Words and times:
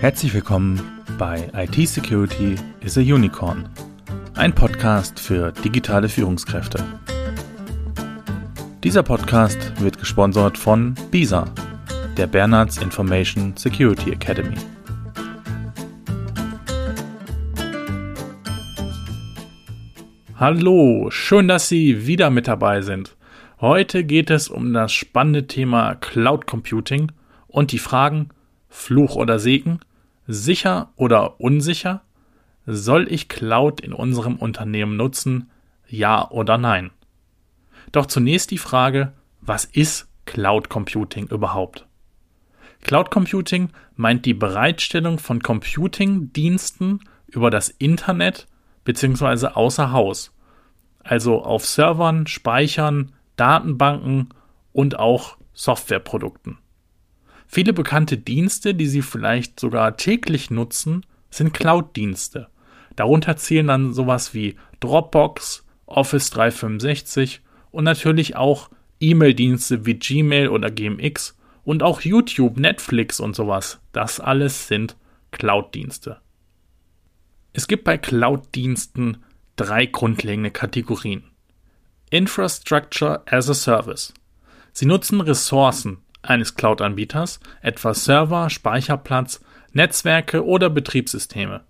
Herzlich 0.00 0.32
willkommen 0.32 0.80
bei 1.18 1.50
IT 1.52 1.86
Security 1.86 2.54
is 2.80 2.96
a 2.96 3.02
Unicorn, 3.02 3.68
ein 4.34 4.54
Podcast 4.54 5.20
für 5.20 5.52
digitale 5.52 6.08
Führungskräfte. 6.08 6.82
Dieser 8.82 9.02
Podcast 9.02 9.78
wird 9.78 9.98
gesponsert 9.98 10.56
von 10.56 10.94
BISA, 11.10 11.44
der 12.16 12.26
Bernards 12.28 12.78
Information 12.78 13.54
Security 13.58 14.12
Academy. 14.12 14.56
Hallo, 20.34 21.10
schön, 21.10 21.46
dass 21.46 21.68
Sie 21.68 22.06
wieder 22.06 22.30
mit 22.30 22.48
dabei 22.48 22.80
sind. 22.80 23.18
Heute 23.60 24.04
geht 24.04 24.30
es 24.30 24.48
um 24.48 24.72
das 24.72 24.92
spannende 24.92 25.46
Thema 25.46 25.94
Cloud 25.96 26.46
Computing 26.46 27.12
und 27.48 27.72
die 27.72 27.78
Fragen 27.78 28.30
Fluch 28.70 29.16
oder 29.16 29.38
Segen, 29.38 29.80
sicher 30.30 30.92
oder 30.96 31.40
unsicher, 31.40 32.02
soll 32.66 33.12
ich 33.12 33.28
Cloud 33.28 33.80
in 33.80 33.92
unserem 33.92 34.36
Unternehmen 34.36 34.96
nutzen, 34.96 35.50
ja 35.88 36.30
oder 36.30 36.56
nein? 36.56 36.90
Doch 37.92 38.06
zunächst 38.06 38.50
die 38.50 38.58
Frage, 38.58 39.12
was 39.40 39.64
ist 39.64 40.08
Cloud 40.26 40.68
Computing 40.68 41.26
überhaupt? 41.28 41.86
Cloud 42.82 43.10
Computing 43.10 43.70
meint 43.96 44.24
die 44.24 44.34
Bereitstellung 44.34 45.18
von 45.18 45.42
Computing-Diensten 45.42 47.00
über 47.26 47.50
das 47.50 47.68
Internet 47.68 48.46
bzw. 48.84 49.48
außer 49.48 49.92
Haus, 49.92 50.32
also 51.02 51.42
auf 51.42 51.66
Servern, 51.66 52.26
Speichern, 52.26 53.12
Datenbanken 53.36 54.28
und 54.72 54.98
auch 54.98 55.36
Softwareprodukten. 55.52 56.58
Viele 57.52 57.72
bekannte 57.72 58.16
Dienste, 58.16 58.76
die 58.76 58.86
Sie 58.86 59.02
vielleicht 59.02 59.58
sogar 59.58 59.96
täglich 59.96 60.52
nutzen, 60.52 61.04
sind 61.30 61.52
Cloud-Dienste. 61.52 62.46
Darunter 62.94 63.36
zählen 63.38 63.66
dann 63.66 63.92
sowas 63.92 64.34
wie 64.34 64.54
Dropbox, 64.78 65.66
Office 65.84 66.30
365 66.30 67.40
und 67.72 67.82
natürlich 67.82 68.36
auch 68.36 68.70
E-Mail-Dienste 69.00 69.84
wie 69.84 69.94
Gmail 69.94 70.46
oder 70.46 70.70
GMX 70.70 71.36
und 71.64 71.82
auch 71.82 72.02
YouTube, 72.02 72.56
Netflix 72.56 73.18
und 73.18 73.34
sowas. 73.34 73.80
Das 73.90 74.20
alles 74.20 74.68
sind 74.68 74.96
Cloud-Dienste. 75.32 76.18
Es 77.52 77.66
gibt 77.66 77.82
bei 77.82 77.98
Cloud-Diensten 77.98 79.24
drei 79.56 79.86
grundlegende 79.86 80.52
Kategorien. 80.52 81.24
Infrastructure 82.10 83.24
as 83.26 83.50
a 83.50 83.54
Service. 83.54 84.14
Sie 84.72 84.86
nutzen 84.86 85.20
Ressourcen 85.20 85.98
eines 86.22 86.54
Cloud-Anbieters, 86.54 87.40
etwa 87.62 87.94
Server, 87.94 88.50
Speicherplatz, 88.50 89.40
Netzwerke 89.72 90.44
oder 90.44 90.70
Betriebssysteme. 90.70 91.62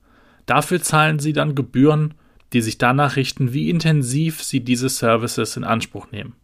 Dafür 0.47 0.83
zahlen 0.83 1.19
Sie 1.19 1.33
dann 1.33 1.55
Gebühren, 1.55 2.15
die 2.53 2.61
sich 2.61 2.79
danach 2.79 3.17
richten, 3.17 3.53
wie 3.53 3.71
intensiv 3.71 4.43
Sie 4.43 4.61
diese 4.61 4.89
Services 4.89 5.57
in 5.57 5.65
Anspruch 5.65 6.11
nehmen. 6.11 6.35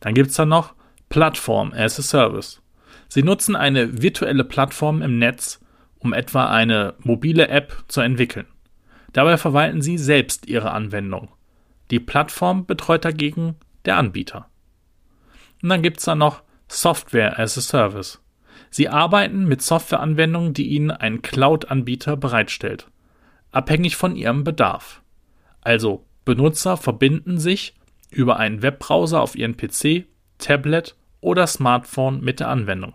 Dann 0.00 0.14
gibt 0.14 0.30
es 0.30 0.36
da 0.36 0.44
noch 0.44 0.74
Plattform 1.08 1.72
as 1.72 1.98
a 1.98 2.02
Service. 2.02 2.60
Sie 3.08 3.22
nutzen 3.22 3.56
eine 3.56 4.02
virtuelle 4.02 4.44
Plattform 4.44 5.02
im 5.02 5.18
Netz, 5.18 5.60
um 5.98 6.12
etwa 6.12 6.48
eine 6.48 6.94
mobile 6.98 7.48
App 7.48 7.84
zu 7.88 8.00
entwickeln. 8.00 8.46
Dabei 9.12 9.36
verwalten 9.36 9.80
Sie 9.80 9.98
selbst 9.98 10.46
Ihre 10.46 10.72
Anwendung. 10.72 11.28
Die 11.90 12.00
Plattform 12.00 12.66
betreut 12.66 13.04
dagegen 13.04 13.56
der 13.84 13.96
Anbieter. 13.96 14.48
Und 15.62 15.70
dann 15.70 15.82
gibt 15.82 15.98
es 15.98 16.04
da 16.04 16.14
noch 16.14 16.42
Software 16.68 17.38
as 17.38 17.56
a 17.58 17.60
Service. 17.60 18.20
Sie 18.70 18.88
arbeiten 18.88 19.46
mit 19.46 19.62
Softwareanwendungen, 19.62 20.52
die 20.52 20.68
Ihnen 20.68 20.90
ein 20.90 21.22
Cloud-Anbieter 21.22 22.16
bereitstellt, 22.16 22.88
abhängig 23.50 23.96
von 23.96 24.14
Ihrem 24.14 24.44
Bedarf. 24.44 25.02
Also 25.62 26.04
Benutzer 26.24 26.76
verbinden 26.76 27.38
sich 27.38 27.74
über 28.10 28.36
einen 28.36 28.62
Webbrowser 28.62 29.20
auf 29.20 29.34
ihren 29.34 29.56
PC, 29.56 30.06
Tablet 30.38 30.94
oder 31.20 31.46
Smartphone 31.46 32.20
mit 32.20 32.40
der 32.40 32.48
Anwendung. 32.48 32.94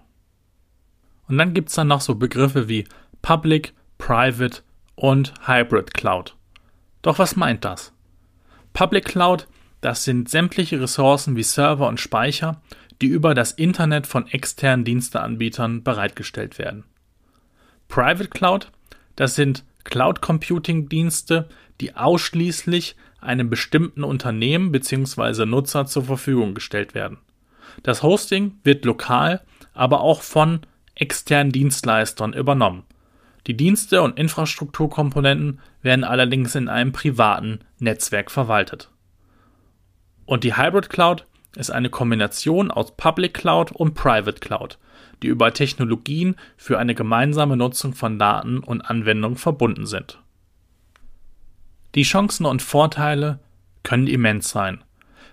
Und 1.28 1.38
dann 1.38 1.54
gibt 1.54 1.70
es 1.70 1.76
dann 1.76 1.88
noch 1.88 2.02
so 2.02 2.16
Begriffe 2.16 2.70
wie 2.70 2.86
Public, 3.22 3.74
Private 3.98 4.62
und 4.96 5.34
Hybrid 5.48 5.94
Cloud. 5.94 6.36
Doch 7.02 7.20
was 7.20 7.36
meint 7.36 7.66
das? 7.66 7.94
Public 8.74 9.06
Cloud, 9.06 9.48
das 9.82 10.04
sind 10.04 10.30
sämtliche 10.30 10.80
Ressourcen 10.80 11.36
wie 11.36 11.44
Server 11.44 11.88
und 11.88 12.00
Speicher, 12.00 12.62
die 13.04 13.10
über 13.10 13.34
das 13.34 13.52
Internet 13.52 14.08
von 14.08 14.28
externen 14.28 14.86
Diensteanbietern 14.86 15.84
bereitgestellt 15.84 16.58
werden. 16.58 16.86
Private 17.90 18.30
Cloud, 18.30 18.72
das 19.18 19.36
sind 19.36 19.66
Cloud 19.84 20.22
Computing 20.22 20.88
Dienste, 20.88 21.50
die 21.82 21.96
ausschließlich 21.96 22.96
einem 23.20 23.50
bestimmten 23.50 24.06
Unternehmen 24.06 24.72
bzw. 24.72 25.46
Nutzer 25.46 25.86
zur 25.86 26.06
Verfügung 26.06 26.54
gestellt 26.54 26.94
werden. 26.96 27.18
Das 27.84 28.04
Hosting 28.04 28.60
wird 28.64 28.86
lokal, 28.86 29.42
aber 29.74 30.00
auch 30.00 30.22
von 30.22 30.62
externen 30.96 31.52
Dienstleistern 31.52 32.32
übernommen. 32.32 32.84
Die 33.48 33.58
Dienste 33.58 34.02
und 34.02 34.18
Infrastrukturkomponenten 34.18 35.60
werden 35.82 36.06
allerdings 36.06 36.56
in 36.56 36.70
einem 36.70 36.94
privaten 36.94 37.60
Netzwerk 37.80 38.32
verwaltet. 38.32 38.90
Und 40.26 40.46
die 40.46 40.56
Hybrid 40.56 40.90
Cloud 40.90 41.26
ist 41.56 41.72
eine 41.72 41.90
Kombination 41.90 42.72
aus 42.72 42.96
Public 42.96 43.34
Cloud 43.34 43.72
und 43.72 43.94
Private 43.94 44.40
Cloud, 44.40 44.78
die 45.22 45.28
über 45.28 45.54
Technologien 45.54 46.36
für 46.58 46.80
eine 46.80 46.96
gemeinsame 46.96 47.58
Nutzung 47.58 47.94
von 47.94 48.18
Daten 48.20 48.60
und 48.60 48.82
Anwendungen 48.82 49.38
verbunden 49.38 49.86
sind. 49.86 50.20
Die 51.96 52.04
Chancen 52.04 52.46
und 52.46 52.62
Vorteile 52.62 53.40
können 53.84 54.08
immens 54.08 54.50
sein. 54.50 54.84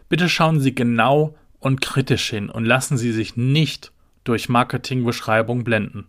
Bitte 0.09 0.29
schauen 0.29 0.61
Sie 0.61 0.75
genau 0.75 1.35
und 1.59 1.81
kritisch 1.81 2.29
hin 2.31 2.51
und 2.51 2.65
lassen 2.65 2.99
Sie 2.99 3.13
sich 3.13 3.37
nicht 3.37 3.93
durch 4.25 4.49
Marketingbeschreibung 4.49 5.65
blenden. 5.65 6.07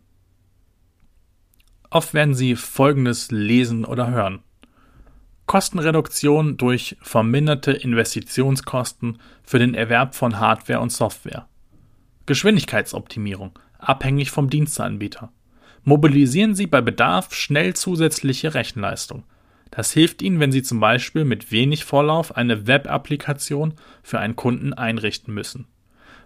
Oft 1.90 2.14
werden 2.14 2.34
Sie 2.34 2.56
Folgendes 2.56 3.32
lesen 3.32 3.86
oder 3.86 4.10
hören. 4.10 4.40
Kostenreduktion 5.52 6.56
durch 6.56 6.96
verminderte 7.02 7.74
Investitionskosten 7.74 9.18
für 9.44 9.60
den 9.60 9.74
Erwerb 9.74 10.16
von 10.16 10.40
Hardware 10.40 10.80
und 10.80 10.94
Software. 10.94 11.46
Geschwindigkeitsoptimierung, 12.26 13.60
abhängig 13.78 14.32
vom 14.32 14.50
Diensteanbieter. 14.50 15.34
Mobilisieren 15.84 16.56
Sie 16.56 16.68
bei 16.68 16.80
Bedarf 16.80 17.34
schnell 17.34 17.74
zusätzliche 17.74 18.54
Rechenleistung. 18.54 19.24
Das 19.72 19.92
hilft 19.92 20.22
Ihnen, 20.22 20.40
wenn 20.40 20.54
Sie 20.54 20.64
zum 20.64 20.80
Beispiel 20.80 21.26
mit 21.26 21.52
wenig 21.52 21.84
Vorlauf 21.84 22.38
eine 22.38 22.66
Web-Applikation 22.66 23.74
für 24.04 24.20
einen 24.22 24.38
Kunden 24.38 24.72
einrichten 24.72 25.34
müssen. 25.34 25.68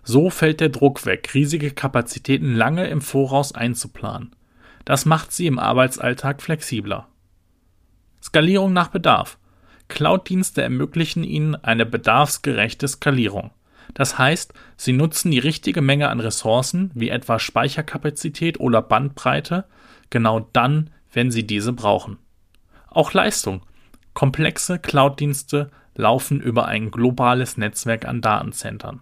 So 0.03 0.30
fällt 0.30 0.59
der 0.59 0.69
Druck 0.69 1.03
weg, 1.08 1.34
riesige 1.34 1.72
Kapazitäten 1.72 2.53
lange 2.53 2.85
im 2.90 3.02
Voraus 3.02 3.56
einzuplanen. 3.56 4.35
Das 4.85 5.06
macht 5.06 5.31
sie 5.31 5.47
im 5.47 5.58
Arbeitsalltag 5.58 6.44
flexibler. 6.44 7.08
Skalierung 8.25 8.74
nach 8.74 8.88
Bedarf. 8.88 9.38
Cloud-Dienste 9.88 10.63
ermöglichen 10.63 11.24
Ihnen 11.24 11.53
eine 11.53 11.86
bedarfsgerechte 11.86 12.88
Skalierung. 12.88 13.52
Das 13.94 14.18
heißt, 14.18 14.52
Sie 14.78 14.94
nutzen 14.94 15.30
die 15.30 15.38
richtige 15.38 15.84
Menge 15.84 16.09
an 16.09 16.19
Ressourcen, 16.19 16.90
wie 16.96 17.09
etwa 17.09 17.38
Speicherkapazität 17.38 18.59
oder 18.59 18.81
Bandbreite, 18.81 19.66
genau 20.09 20.50
dann, 20.53 20.90
wenn 21.14 21.30
Sie 21.30 21.46
diese 21.46 21.72
brauchen. 21.72 22.18
Auch 22.90 23.14
Leistung. 23.14 23.62
Komplexe 24.16 24.80
Cloud-Dienste 24.80 25.70
laufen 25.94 26.41
über 26.41 26.66
ein 26.66 26.90
globales 26.90 27.58
Netzwerk 27.58 28.05
an 28.05 28.22
Datenzentren. 28.22 29.02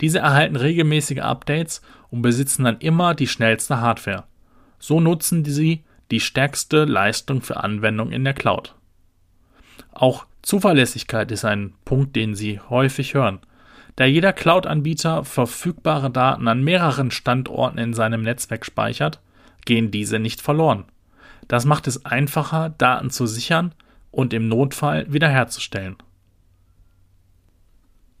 Diese 0.00 0.18
erhalten 0.18 0.56
regelmäßige 0.56 1.20
Updates 1.20 1.80
und 2.10 2.22
besitzen 2.22 2.64
dann 2.64 2.78
immer 2.78 3.14
die 3.14 3.28
schnellste 3.28 3.80
Hardware. 3.80 4.24
So 4.80 4.98
nutzen 4.98 5.44
sie 5.44 5.84
die 6.10 6.20
stärkste 6.20 6.84
Leistung 6.84 7.42
für 7.42 7.58
Anwendungen 7.58 8.12
in 8.12 8.24
der 8.24 8.34
Cloud. 8.34 8.74
Auch 9.92 10.26
Zuverlässigkeit 10.42 11.30
ist 11.30 11.44
ein 11.44 11.74
Punkt, 11.84 12.16
den 12.16 12.34
Sie 12.34 12.60
häufig 12.60 13.14
hören. 13.14 13.40
Da 13.96 14.04
jeder 14.04 14.32
Cloud-Anbieter 14.32 15.24
verfügbare 15.24 16.10
Daten 16.10 16.46
an 16.46 16.62
mehreren 16.62 17.10
Standorten 17.10 17.78
in 17.78 17.94
seinem 17.94 18.22
Netzwerk 18.22 18.64
speichert, 18.64 19.20
gehen 19.64 19.90
diese 19.90 20.18
nicht 20.18 20.40
verloren. 20.40 20.84
Das 21.48 21.64
macht 21.64 21.86
es 21.86 22.04
einfacher, 22.04 22.70
Daten 22.70 23.10
zu 23.10 23.26
sichern 23.26 23.74
und 24.10 24.32
im 24.32 24.48
Notfall 24.48 25.12
wiederherzustellen. 25.12 25.96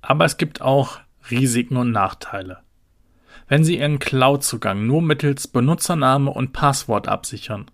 Aber 0.02 0.24
es 0.24 0.36
gibt 0.36 0.62
auch 0.62 0.98
Risiken 1.30 1.76
und 1.76 1.92
Nachteile. 1.92 2.58
Wenn 3.46 3.64
Sie 3.64 3.78
Ihren 3.78 3.98
Cloud-Zugang 3.98 4.86
nur 4.86 5.00
mittels 5.00 5.48
Benutzername 5.48 6.30
und 6.30 6.52
Passwort 6.52 7.08
absichern, 7.08 7.70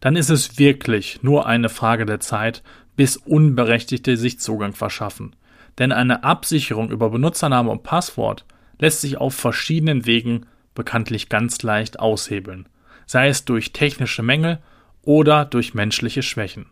dann 0.00 0.16
ist 0.16 0.30
es 0.30 0.58
wirklich 0.58 1.22
nur 1.22 1.46
eine 1.46 1.68
Frage 1.68 2.06
der 2.06 2.20
Zeit, 2.20 2.62
bis 2.96 3.16
Unberechtigte 3.16 4.16
sich 4.16 4.40
Zugang 4.40 4.72
verschaffen. 4.74 5.34
Denn 5.78 5.92
eine 5.92 6.24
Absicherung 6.24 6.90
über 6.90 7.10
Benutzername 7.10 7.70
und 7.70 7.82
Passwort 7.82 8.44
lässt 8.78 9.00
sich 9.00 9.18
auf 9.18 9.34
verschiedenen 9.34 10.06
Wegen 10.06 10.46
bekanntlich 10.74 11.28
ganz 11.28 11.62
leicht 11.62 11.98
aushebeln. 12.00 12.68
sei 13.08 13.28
es 13.28 13.44
durch 13.44 13.72
technische 13.72 14.22
Mängel 14.22 14.58
oder 15.02 15.46
durch 15.46 15.74
menschliche 15.74 16.22
Schwächen. 16.22 16.66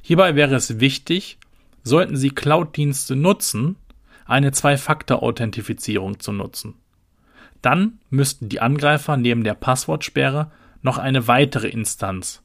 Hierbei 0.00 0.36
wäre 0.36 0.54
es 0.54 0.78
wichtig, 0.78 1.38
sollten 1.82 2.16
Sie 2.16 2.30
Cloud-Dienste 2.30 3.16
nutzen, 3.16 3.76
eine 4.26 4.52
Zwei-Faktor-Authentifizierung 4.52 6.20
zu 6.20 6.32
nutzen. 6.32 6.74
Dann 7.62 7.98
müssten 8.08 8.48
die 8.48 8.60
Angreifer 8.60 9.16
neben 9.16 9.42
der 9.42 9.54
Passwortsperre 9.54 10.52
noch 10.82 10.98
eine 10.98 11.28
weitere 11.28 11.68
Instanz, 11.68 12.42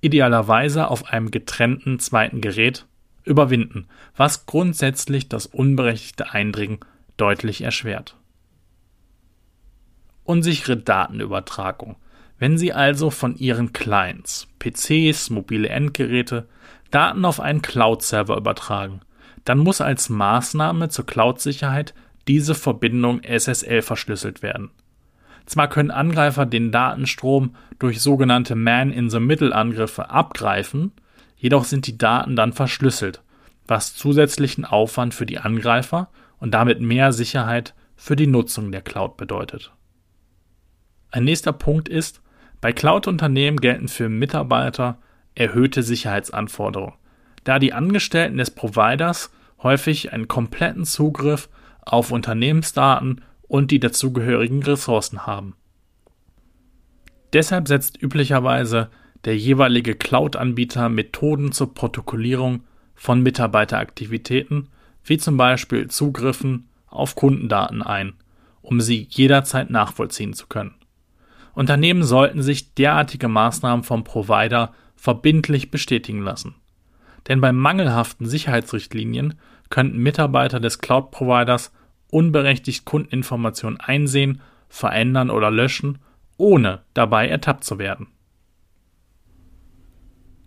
idealerweise 0.00 0.88
auf 0.88 1.06
einem 1.06 1.30
getrennten 1.30 1.98
zweiten 1.98 2.40
Gerät, 2.40 2.86
überwinden, 3.24 3.86
was 4.16 4.46
grundsätzlich 4.46 5.28
das 5.28 5.46
unberechtigte 5.46 6.32
Eindringen 6.32 6.80
deutlich 7.16 7.62
erschwert. 7.62 8.16
Unsichere 10.24 10.76
Datenübertragung. 10.76 11.96
Wenn 12.38 12.58
Sie 12.58 12.72
also 12.72 13.10
von 13.10 13.36
Ihren 13.36 13.72
Clients, 13.72 14.48
PCs, 14.58 15.30
mobile 15.30 15.68
Endgeräte 15.68 16.48
Daten 16.90 17.24
auf 17.24 17.40
einen 17.40 17.62
Cloud-Server 17.62 18.36
übertragen, 18.36 19.00
dann 19.44 19.58
muss 19.58 19.80
als 19.80 20.08
Maßnahme 20.08 20.88
zur 20.88 21.06
Cloud-Sicherheit 21.06 21.94
diese 22.28 22.54
Verbindung 22.54 23.20
SSL 23.22 23.82
verschlüsselt 23.82 24.42
werden. 24.42 24.70
Zwar 25.46 25.68
können 25.68 25.90
Angreifer 25.90 26.46
den 26.46 26.72
Datenstrom 26.72 27.54
durch 27.78 28.00
sogenannte 28.00 28.54
Man-in-the-Middle-Angriffe 28.54 30.10
abgreifen, 30.10 30.92
jedoch 31.36 31.64
sind 31.64 31.86
die 31.86 31.98
Daten 31.98 32.36
dann 32.36 32.52
verschlüsselt, 32.52 33.22
was 33.66 33.94
zusätzlichen 33.94 34.64
Aufwand 34.64 35.14
für 35.14 35.26
die 35.26 35.38
Angreifer 35.38 36.08
und 36.38 36.52
damit 36.52 36.80
mehr 36.80 37.12
Sicherheit 37.12 37.74
für 37.96 38.16
die 38.16 38.26
Nutzung 38.26 38.72
der 38.72 38.82
Cloud 38.82 39.16
bedeutet. 39.16 39.72
Ein 41.10 41.24
nächster 41.24 41.52
Punkt 41.52 41.88
ist, 41.88 42.22
bei 42.60 42.72
Cloud-Unternehmen 42.72 43.60
gelten 43.60 43.88
für 43.88 44.08
Mitarbeiter 44.08 44.98
erhöhte 45.34 45.82
Sicherheitsanforderungen, 45.82 46.94
da 47.44 47.58
die 47.58 47.72
Angestellten 47.72 48.38
des 48.38 48.50
Providers 48.50 49.30
häufig 49.62 50.12
einen 50.12 50.28
kompletten 50.28 50.84
Zugriff 50.84 51.48
auf 51.82 52.10
Unternehmensdaten 52.10 53.22
und 53.48 53.70
die 53.70 53.80
dazugehörigen 53.80 54.62
Ressourcen 54.62 55.26
haben. 55.26 55.54
Deshalb 57.32 57.68
setzt 57.68 58.00
üblicherweise 58.00 58.90
der 59.24 59.36
jeweilige 59.36 59.94
Cloud-Anbieter 59.94 60.88
Methoden 60.88 61.52
zur 61.52 61.74
Protokollierung 61.74 62.62
von 62.94 63.22
Mitarbeiteraktivitäten, 63.22 64.68
wie 65.04 65.18
zum 65.18 65.36
Beispiel 65.36 65.88
Zugriffen 65.88 66.68
auf 66.86 67.14
Kundendaten 67.14 67.82
ein, 67.82 68.14
um 68.62 68.80
sie 68.80 69.06
jederzeit 69.10 69.70
nachvollziehen 69.70 70.32
zu 70.32 70.46
können. 70.46 70.74
Unternehmen 71.54 72.02
sollten 72.02 72.42
sich 72.42 72.74
derartige 72.74 73.28
Maßnahmen 73.28 73.84
vom 73.84 74.04
Provider 74.04 74.74
verbindlich 74.96 75.70
bestätigen 75.70 76.22
lassen. 76.22 76.54
Denn 77.28 77.40
bei 77.40 77.52
mangelhaften 77.52 78.26
Sicherheitsrichtlinien 78.26 79.34
könnten 79.70 79.98
Mitarbeiter 79.98 80.60
des 80.60 80.78
Cloud-Providers 80.78 81.72
unberechtigt 82.14 82.84
Kundeninformationen 82.84 83.80
einsehen, 83.80 84.40
verändern 84.68 85.30
oder 85.30 85.50
löschen, 85.50 85.98
ohne 86.36 86.82
dabei 86.94 87.28
ertappt 87.28 87.64
zu 87.64 87.78
werden. 87.78 88.06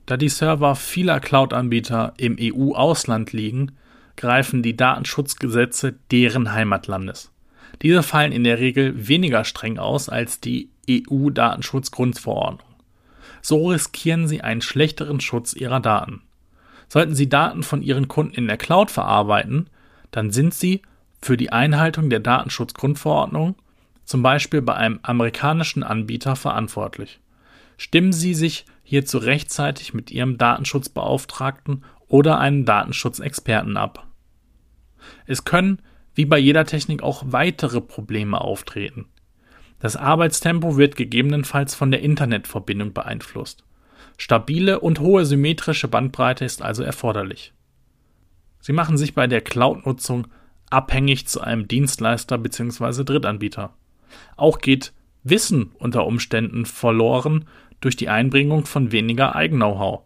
Da 0.06 0.16
die 0.16 0.30
Server 0.30 0.76
vieler 0.76 1.20
Cloud-Anbieter 1.20 2.14
im 2.16 2.38
EU-Ausland 2.40 3.34
liegen, 3.34 3.74
greifen 4.16 4.64
die 4.64 4.78
Datenschutzgesetze 4.78 5.96
deren 6.10 6.54
Heimatlandes. 6.54 7.34
Diese 7.82 8.02
fallen 8.02 8.32
in 8.32 8.46
der 8.46 8.60
Regel 8.60 9.10
weniger 9.10 9.44
streng 9.44 9.78
aus 9.78 10.08
als 10.08 10.40
die 10.40 10.70
EU-Datenschutzgrundverordnung. 10.90 12.66
So 13.42 13.68
riskieren 13.68 14.30
sie 14.30 14.40
einen 14.40 14.62
schlechteren 14.62 15.20
Schutz 15.20 15.54
ihrer 15.54 15.82
Daten. 15.82 16.22
Sollten 16.88 17.14
sie 17.14 17.28
Daten 17.28 17.64
von 17.64 17.82
ihren 17.82 18.08
Kunden 18.08 18.36
in 18.36 18.48
der 18.48 18.58
Cloud 18.58 18.90
verarbeiten, 18.90 19.70
dann 20.12 20.32
sind 20.32 20.54
sie 20.54 20.82
für 21.22 21.38
die 21.38 21.52
Einhaltung 21.52 22.10
der 22.10 22.20
Datenschutzgrundverordnung 22.20 23.56
zum 24.08 24.24
Beispiel 24.24 24.62
bei 24.62 24.74
einem 24.74 25.00
amerikanischen 25.04 25.84
Anbieter 25.84 26.36
verantwortlich. 26.38 27.20
Stimmen 27.76 28.14
Sie 28.14 28.34
sich 28.34 28.66
hierzu 28.84 29.18
rechtzeitig 29.18 29.94
mit 29.94 30.12
Ihrem 30.12 30.38
Datenschutzbeauftragten 30.38 31.84
oder 32.08 32.40
einem 32.40 32.64
Datenschutzexperten 32.64 33.76
ab. 33.76 34.08
Es 35.26 35.44
können, 35.44 35.82
wie 36.16 36.26
bei 36.26 36.38
jeder 36.38 36.66
Technik, 36.66 37.04
auch 37.04 37.24
weitere 37.28 37.82
Probleme 37.82 38.40
auftreten. 38.40 39.10
Das 39.80 39.98
Arbeitstempo 39.98 40.78
wird 40.78 40.96
gegebenenfalls 40.96 41.76
von 41.76 41.92
der 41.92 42.02
Internetverbindung 42.02 42.94
beeinflusst. 42.94 43.66
Stabile 44.18 44.80
und 44.80 45.00
hohe 45.00 45.26
symmetrische 45.26 45.90
Bandbreite 45.90 46.46
ist 46.46 46.62
also 46.62 46.82
erforderlich. 46.82 47.54
Sie 48.62 48.74
machen 48.74 48.98
sich 48.98 49.14
bei 49.14 49.28
der 49.28 49.42
Cloud-Nutzung 49.42 50.28
abhängig 50.70 51.28
zu 51.28 51.42
einem 51.42 51.68
Dienstleister 51.68 52.38
bzw. 52.38 53.04
Drittanbieter. 53.04 53.74
Auch 54.36 54.60
geht 54.60 54.94
Wissen 55.24 55.72
unter 55.78 56.06
Umständen 56.06 56.66
verloren 56.66 57.46
durch 57.82 57.96
die 57.96 58.10
Einbringung 58.10 58.66
von 58.66 58.92
weniger 58.92 59.36
Eigen-Know-how. 59.36 60.02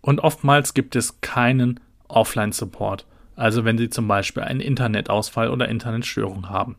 Und 0.00 0.20
oftmals 0.20 0.74
gibt 0.74 0.96
es 0.96 1.20
keinen 1.20 1.80
Offline-Support, 2.08 3.06
also 3.34 3.64
wenn 3.64 3.78
Sie 3.78 3.90
zum 3.90 4.08
Beispiel 4.08 4.42
einen 4.42 4.60
Internetausfall 4.60 5.50
oder 5.50 5.68
Internetstörung 5.68 6.48
haben. 6.48 6.76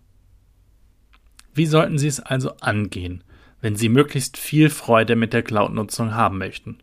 Wie 1.53 1.65
sollten 1.65 1.97
Sie 1.97 2.07
es 2.07 2.19
also 2.19 2.55
angehen, 2.57 3.23
wenn 3.61 3.75
Sie 3.75 3.89
möglichst 3.89 4.37
viel 4.37 4.69
Freude 4.69 5.15
mit 5.15 5.33
der 5.33 5.43
Cloud-Nutzung 5.43 6.13
haben 6.13 6.37
möchten? 6.37 6.77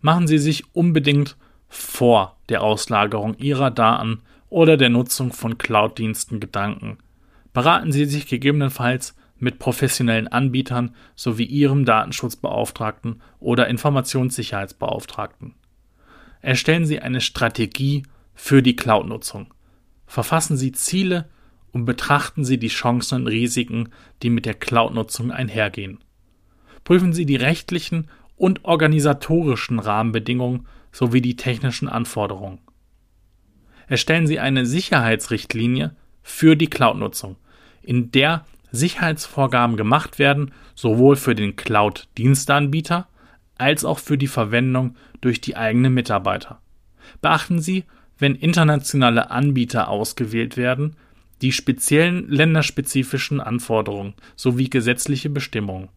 Machen 0.00 0.26
Sie 0.26 0.38
sich 0.38 0.74
unbedingt 0.74 1.36
vor 1.68 2.36
der 2.48 2.62
Auslagerung 2.62 3.36
Ihrer 3.38 3.70
Daten 3.70 4.22
oder 4.50 4.76
der 4.76 4.90
Nutzung 4.90 5.32
von 5.32 5.56
Cloud-Diensten 5.56 6.40
Gedanken. 6.40 6.98
Beraten 7.52 7.92
Sie 7.92 8.04
sich 8.04 8.26
gegebenenfalls 8.26 9.16
mit 9.38 9.58
professionellen 9.58 10.28
Anbietern 10.28 10.94
sowie 11.16 11.44
Ihrem 11.44 11.84
Datenschutzbeauftragten 11.84 13.22
oder 13.38 13.68
Informationssicherheitsbeauftragten. 13.68 15.54
Erstellen 16.42 16.84
Sie 16.84 17.00
eine 17.00 17.20
Strategie 17.20 18.02
für 18.34 18.62
die 18.62 18.76
Cloud-Nutzung. 18.76 19.54
Verfassen 20.06 20.56
Sie 20.56 20.72
Ziele 20.72 21.28
und 21.72 21.84
betrachten 21.84 22.44
Sie 22.44 22.58
die 22.58 22.68
Chancen 22.68 23.22
und 23.22 23.26
Risiken, 23.28 23.90
die 24.22 24.30
mit 24.30 24.46
der 24.46 24.54
Cloud-Nutzung 24.54 25.30
einhergehen. 25.30 25.98
Prüfen 26.84 27.12
Sie 27.12 27.26
die 27.26 27.36
rechtlichen 27.36 28.08
und 28.36 28.64
organisatorischen 28.64 29.78
Rahmenbedingungen 29.78 30.66
sowie 30.92 31.20
die 31.20 31.36
technischen 31.36 31.88
Anforderungen. 31.88 32.58
Erstellen 33.90 34.28
Sie 34.28 34.38
eine 34.38 34.66
Sicherheitsrichtlinie 34.66 35.96
für 36.22 36.54
die 36.54 36.70
Cloud-Nutzung, 36.70 37.34
in 37.82 38.12
der 38.12 38.46
Sicherheitsvorgaben 38.70 39.76
gemacht 39.76 40.20
werden, 40.20 40.52
sowohl 40.76 41.16
für 41.16 41.34
den 41.34 41.56
Cloud-Diensteanbieter 41.56 43.08
als 43.58 43.84
auch 43.84 43.98
für 43.98 44.16
die 44.16 44.28
Verwendung 44.28 44.94
durch 45.20 45.40
die 45.40 45.56
eigenen 45.56 45.92
Mitarbeiter. 45.92 46.60
Beachten 47.20 47.60
Sie, 47.60 47.82
wenn 48.16 48.36
internationale 48.36 49.32
Anbieter 49.32 49.88
ausgewählt 49.88 50.56
werden, 50.56 50.94
die 51.42 51.50
speziellen 51.50 52.28
länderspezifischen 52.28 53.40
Anforderungen 53.40 54.14
sowie 54.36 54.70
gesetzliche 54.70 55.30
Bestimmungen. 55.30 55.88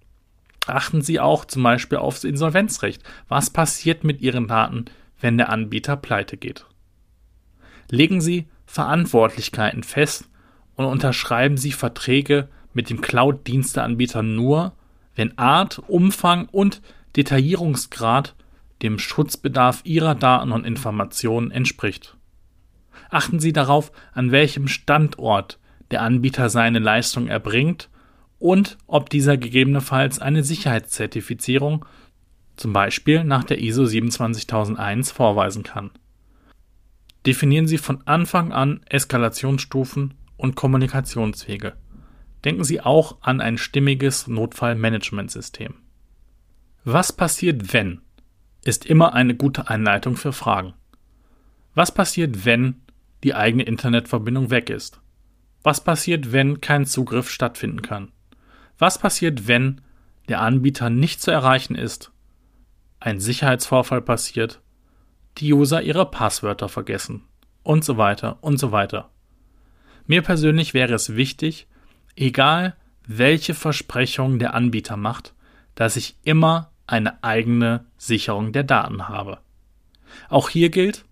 Achten 0.65 1.03
Sie 1.03 1.19
auch 1.19 1.45
zum 1.45 1.61
Beispiel 1.61 1.99
aufs 1.99 2.23
Insolvenzrecht. 2.23 3.03
Was 3.27 3.51
passiert 3.51 4.03
mit 4.03 4.19
Ihren 4.19 4.47
Daten, 4.47 4.85
wenn 5.21 5.37
der 5.37 5.49
Anbieter 5.49 5.95
pleite 5.95 6.37
geht? 6.37 6.65
Legen 7.89 8.21
Sie 8.21 8.47
Verantwortlichkeiten 8.65 9.83
fest 9.83 10.29
und 10.75 10.85
unterschreiben 10.85 11.57
Sie 11.57 11.71
Verträge 11.71 12.49
mit 12.73 12.89
dem 12.89 13.01
Cloud-Diensteanbieter 13.01 14.23
nur, 14.23 14.73
wenn 15.15 15.37
Art, 15.37 15.79
Umfang 15.87 16.47
und 16.51 16.81
Detaillierungsgrad 17.15 18.35
dem 18.81 18.99
Schutzbedarf 18.99 19.81
Ihrer 19.83 20.15
Daten 20.15 20.51
und 20.51 20.65
Informationen 20.65 21.51
entspricht. 21.51 22.17
Achten 23.09 23.39
Sie 23.39 23.53
darauf, 23.53 23.91
an 24.13 24.31
welchem 24.31 24.67
Standort 24.67 25.59
der 25.91 26.01
Anbieter 26.01 26.49
seine 26.49 26.79
Leistung 26.79 27.27
erbringt 27.27 27.89
und 28.39 28.77
ob 28.87 29.09
dieser 29.09 29.37
gegebenenfalls 29.37 30.19
eine 30.19 30.43
Sicherheitszertifizierung, 30.43 31.85
zum 32.55 32.73
Beispiel 32.73 33.23
nach 33.23 33.43
der 33.43 33.61
ISO 33.61 33.85
27001, 33.85 35.11
vorweisen 35.11 35.63
kann. 35.63 35.91
Definieren 37.25 37.67
Sie 37.67 37.77
von 37.77 38.05
Anfang 38.05 38.51
an 38.51 38.81
Eskalationsstufen 38.89 40.13
und 40.35 40.55
Kommunikationswege. 40.55 41.73
Denken 42.43 42.63
Sie 42.63 42.81
auch 42.81 43.17
an 43.21 43.39
ein 43.39 43.57
stimmiges 43.57 44.27
Notfallmanagementsystem. 44.27 45.75
Was 46.83 47.13
passiert, 47.13 47.73
wenn? 47.73 48.01
ist 48.65 48.85
immer 48.85 49.13
eine 49.13 49.35
gute 49.35 49.67
Einleitung 49.67 50.15
für 50.15 50.33
Fragen. 50.33 50.73
Was 51.75 51.93
passiert, 51.93 52.45
wenn 52.45 52.81
die 53.23 53.35
eigene 53.35 53.63
Internetverbindung 53.63 54.51
weg 54.51 54.69
ist? 54.69 55.01
Was 55.63 55.83
passiert, 55.83 56.31
wenn 56.31 56.61
kein 56.61 56.85
Zugriff 56.85 57.29
stattfinden 57.29 57.81
kann? 57.81 58.11
Was 58.77 58.99
passiert, 58.99 59.47
wenn 59.47 59.81
der 60.29 60.41
Anbieter 60.41 60.89
nicht 60.89 61.21
zu 61.21 61.31
erreichen 61.31 61.75
ist, 61.75 62.11
ein 62.99 63.19
Sicherheitsvorfall 63.19 64.01
passiert, 64.01 64.61
die 65.37 65.53
User 65.53 65.81
ihre 65.81 66.09
Passwörter 66.09 66.69
vergessen 66.69 67.23
und 67.63 67.83
so 67.83 67.97
weiter 67.97 68.37
und 68.41 68.57
so 68.57 68.71
weiter. 68.71 69.09
Mir 70.05 70.21
persönlich 70.21 70.73
wäre 70.73 70.93
es 70.93 71.15
wichtig, 71.15 71.67
egal 72.15 72.75
welche 73.07 73.53
Versprechungen 73.53 74.39
der 74.39 74.53
Anbieter 74.53 74.97
macht, 74.97 75.33
dass 75.75 75.95
ich 75.95 76.15
immer 76.23 76.71
eine 76.87 77.23
eigene 77.23 77.85
Sicherung 77.97 78.51
der 78.51 78.63
Daten 78.63 79.07
habe. 79.07 79.39
Auch 80.29 80.49
hier 80.49 80.69
gilt, 80.69 81.05